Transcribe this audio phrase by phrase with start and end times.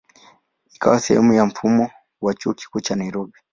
[0.75, 1.91] Ikawa sehemu ya mfumo
[2.21, 3.39] wa Chuo Kikuu cha Nairobi.